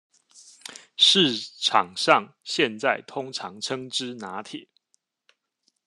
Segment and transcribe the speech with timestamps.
[0.97, 4.67] 市場上現在通常稱之拿鐵